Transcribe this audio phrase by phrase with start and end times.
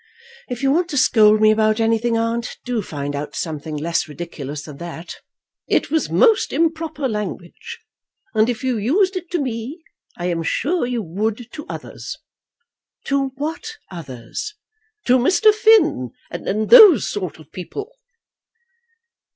[0.49, 4.63] If you want to scold me about anything, aunt, do find out something less ridiculous
[4.63, 5.17] than that."
[5.67, 7.77] "It was most improper language,
[8.33, 9.83] and if you used it to me,
[10.17, 12.17] I am sure you would to others."
[13.05, 14.55] "To what others?"
[15.05, 15.53] "To Mr.
[15.53, 17.91] Finn, and those sort of people."